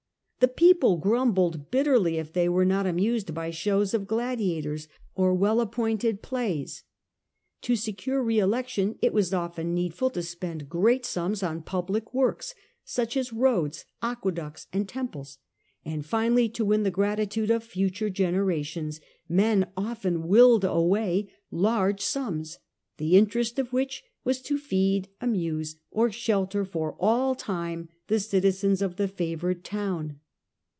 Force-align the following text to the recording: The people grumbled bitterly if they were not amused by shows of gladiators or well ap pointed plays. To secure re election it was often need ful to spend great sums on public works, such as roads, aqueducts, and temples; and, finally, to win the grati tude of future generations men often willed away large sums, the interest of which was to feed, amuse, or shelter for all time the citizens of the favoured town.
The 0.39 0.47
people 0.47 0.97
grumbled 0.97 1.69
bitterly 1.69 2.17
if 2.17 2.33
they 2.33 2.49
were 2.49 2.65
not 2.65 2.87
amused 2.87 3.31
by 3.31 3.51
shows 3.51 3.93
of 3.93 4.07
gladiators 4.07 4.87
or 5.13 5.35
well 5.35 5.61
ap 5.61 5.71
pointed 5.71 6.23
plays. 6.23 6.81
To 7.61 7.75
secure 7.75 8.23
re 8.23 8.39
election 8.39 8.97
it 9.03 9.13
was 9.13 9.35
often 9.35 9.75
need 9.75 9.93
ful 9.93 10.09
to 10.09 10.23
spend 10.23 10.67
great 10.67 11.05
sums 11.05 11.43
on 11.43 11.61
public 11.61 12.11
works, 12.11 12.55
such 12.83 13.15
as 13.15 13.31
roads, 13.31 13.85
aqueducts, 14.01 14.65
and 14.73 14.89
temples; 14.89 15.37
and, 15.85 16.03
finally, 16.03 16.49
to 16.49 16.65
win 16.65 16.81
the 16.81 16.91
grati 16.91 17.29
tude 17.29 17.51
of 17.51 17.63
future 17.63 18.09
generations 18.09 18.99
men 19.29 19.69
often 19.77 20.27
willed 20.27 20.63
away 20.63 21.29
large 21.51 22.01
sums, 22.01 22.57
the 22.97 23.15
interest 23.15 23.59
of 23.59 23.71
which 23.71 24.01
was 24.23 24.41
to 24.41 24.57
feed, 24.57 25.07
amuse, 25.21 25.75
or 25.91 26.11
shelter 26.11 26.65
for 26.65 26.93
all 26.99 27.35
time 27.35 27.89
the 28.07 28.19
citizens 28.19 28.81
of 28.81 28.95
the 28.95 29.07
favoured 29.07 29.63
town. 29.63 30.17